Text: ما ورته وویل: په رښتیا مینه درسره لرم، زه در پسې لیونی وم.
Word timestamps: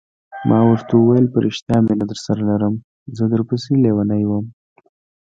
ما 0.49 0.59
ورته 0.69 0.93
وویل: 0.95 1.25
په 1.33 1.37
رښتیا 1.45 1.77
مینه 1.85 2.05
درسره 2.11 2.41
لرم، 2.49 2.73
زه 3.17 3.23
در 3.31 3.41
پسې 3.49 3.71
لیونی 3.83 4.23
وم. 4.25 4.45